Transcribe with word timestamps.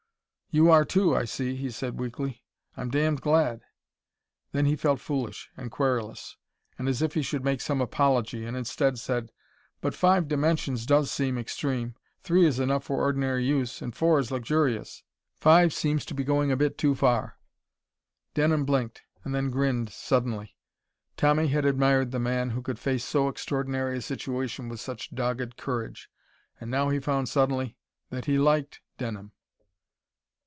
"You 0.53 0.69
are, 0.69 0.83
too, 0.83 1.15
I 1.15 1.23
see," 1.23 1.55
he 1.55 1.71
said 1.71 1.97
weakly. 1.97 2.43
"I'm 2.75 2.89
damned 2.89 3.21
glad." 3.21 3.61
Then 4.51 4.65
he 4.65 4.75
felt 4.75 4.99
foolish, 4.99 5.49
and 5.55 5.71
querulous, 5.71 6.35
and 6.77 6.89
as 6.89 7.01
if 7.01 7.13
he 7.13 7.21
should 7.21 7.45
make 7.45 7.61
some 7.61 7.79
apology, 7.79 8.45
and 8.45 8.57
instead 8.57 8.99
said, 8.99 9.31
"But 9.79 9.95
five 9.95 10.27
dimensions 10.27 10.85
does 10.85 11.09
seem 11.09 11.37
extreme. 11.37 11.95
Three 12.21 12.45
is 12.45 12.59
enough 12.59 12.83
for 12.83 12.97
ordinary 12.99 13.45
use, 13.45 13.81
and 13.81 13.95
four 13.95 14.19
is 14.19 14.29
luxurious. 14.29 15.05
Five 15.37 15.71
seems 15.73 16.03
to 16.07 16.13
be 16.13 16.25
going 16.25 16.51
a 16.51 16.57
bit 16.57 16.77
too 16.77 16.95
far." 16.95 17.37
Denham 18.33 18.65
blinked, 18.65 19.03
and 19.23 19.33
then 19.33 19.51
grinned 19.51 19.89
suddenly. 19.91 20.57
Tommy 21.15 21.47
had 21.47 21.63
admired 21.63 22.11
the 22.11 22.19
man 22.19 22.49
who 22.49 22.61
could 22.61 22.77
face 22.77 23.05
so 23.05 23.29
extraordinary 23.29 23.99
a 23.99 24.01
situation 24.01 24.67
with 24.67 24.81
such 24.81 25.11
dogged 25.15 25.55
courage, 25.55 26.09
and 26.59 26.69
now 26.69 26.89
he 26.89 26.99
found, 26.99 27.29
suddenly, 27.29 27.77
that 28.09 28.25
he 28.25 28.37
liked 28.37 28.81
Denham. 28.97 29.31